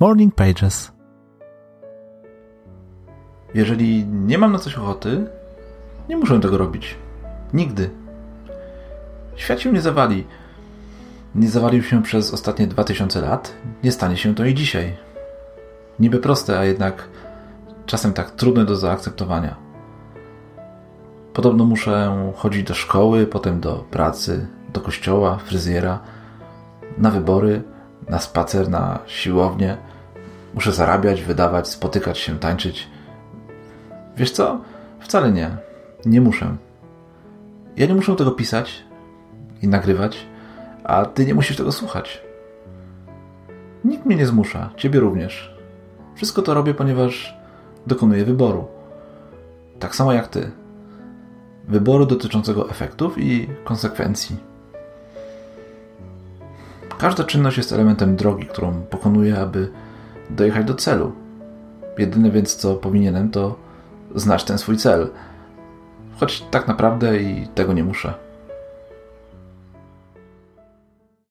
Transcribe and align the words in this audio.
Morning 0.00 0.34
Pages. 0.34 0.92
Jeżeli 3.54 4.06
nie 4.06 4.38
mam 4.38 4.52
na 4.52 4.58
coś 4.58 4.74
ochoty, 4.78 5.26
nie 6.08 6.16
muszę 6.16 6.40
tego 6.40 6.58
robić. 6.58 6.96
Nigdy. 7.52 7.90
Świat 9.36 9.60
się 9.60 9.72
nie 9.72 9.80
zawali. 9.80 10.26
Nie 11.34 11.48
zawalił 11.48 11.82
się 11.82 12.02
przez 12.02 12.34
ostatnie 12.34 12.66
2000 12.66 13.20
lat, 13.20 13.54
nie 13.84 13.92
stanie 13.92 14.16
się 14.16 14.34
to 14.34 14.44
i 14.44 14.54
dzisiaj. 14.54 14.96
Niby 16.00 16.18
proste, 16.18 16.58
a 16.58 16.64
jednak 16.64 17.08
czasem 17.86 18.12
tak 18.12 18.30
trudne 18.30 18.64
do 18.64 18.76
zaakceptowania. 18.76 19.56
Podobno 21.32 21.64
muszę 21.64 22.16
chodzić 22.36 22.62
do 22.62 22.74
szkoły, 22.74 23.26
potem 23.26 23.60
do 23.60 23.84
pracy, 23.90 24.46
do 24.72 24.80
kościoła, 24.80 25.36
fryzjera, 25.36 25.98
na 26.98 27.10
wybory, 27.10 27.62
na 28.08 28.18
spacer, 28.18 28.70
na 28.70 28.98
siłownię. 29.06 29.76
Muszę 30.54 30.72
zarabiać, 30.72 31.22
wydawać, 31.22 31.68
spotykać 31.68 32.18
się, 32.18 32.38
tańczyć. 32.38 32.88
Wiesz 34.16 34.30
co? 34.30 34.60
Wcale 35.00 35.32
nie. 35.32 35.50
Nie 36.06 36.20
muszę. 36.20 36.56
Ja 37.76 37.86
nie 37.86 37.94
muszę 37.94 38.16
tego 38.16 38.30
pisać 38.30 38.84
i 39.62 39.68
nagrywać, 39.68 40.26
a 40.84 41.04
ty 41.04 41.26
nie 41.26 41.34
musisz 41.34 41.56
tego 41.56 41.72
słuchać. 41.72 42.22
Nikt 43.84 44.06
mnie 44.06 44.16
nie 44.16 44.26
zmusza, 44.26 44.70
ciebie 44.76 45.00
również. 45.00 45.58
Wszystko 46.14 46.42
to 46.42 46.54
robię, 46.54 46.74
ponieważ 46.74 47.36
dokonuję 47.86 48.24
wyboru. 48.24 48.66
Tak 49.78 49.96
samo 49.96 50.12
jak 50.12 50.28
ty. 50.28 50.50
Wyboru 51.68 52.06
dotyczącego 52.06 52.70
efektów 52.70 53.18
i 53.18 53.48
konsekwencji. 53.64 54.47
Każda 56.98 57.24
czynność 57.24 57.56
jest 57.56 57.72
elementem 57.72 58.16
drogi, 58.16 58.46
którą 58.46 58.82
pokonuję, 58.82 59.40
aby 59.40 59.70
dojechać 60.30 60.66
do 60.66 60.74
celu. 60.74 61.12
Jedyne 61.98 62.30
więc, 62.30 62.56
co 62.56 62.74
powinienem, 62.74 63.30
to 63.30 63.56
znać 64.14 64.44
ten 64.44 64.58
swój 64.58 64.76
cel. 64.76 65.08
Choć 66.20 66.40
tak 66.50 66.68
naprawdę 66.68 67.22
i 67.22 67.48
tego 67.54 67.72
nie 67.72 67.84
muszę. 67.84 68.14